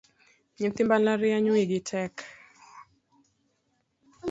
Nyithi 0.59 0.81
mbalariany 0.85 1.47
wigi 1.53 1.79
tek 1.89 2.15